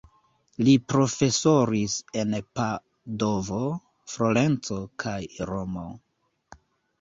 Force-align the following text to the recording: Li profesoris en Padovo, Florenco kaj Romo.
Li 0.67 0.71
profesoris 0.93 1.97
en 2.21 2.33
Padovo, 2.61 3.59
Florenco 4.15 4.79
kaj 5.05 5.15
Romo. 5.53 5.85